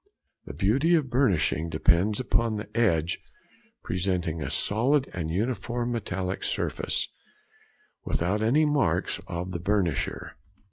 The 0.47 0.55
beauty 0.55 0.95
of 0.95 1.11
burnishing 1.11 1.69
depends 1.69 2.19
upon 2.19 2.55
the 2.55 2.75
edge 2.75 3.19
presenting 3.83 4.41
a 4.41 4.49
solid 4.49 5.07
and 5.13 5.29
uniform 5.29 5.91
metallic 5.91 6.43
surface, 6.43 7.07
without 8.03 8.41
any 8.41 8.65
marks 8.65 9.19
of 9.27 9.51
the 9.51 9.59
burnisher. 9.59 10.37